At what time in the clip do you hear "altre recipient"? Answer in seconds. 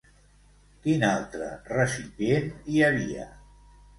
1.09-2.49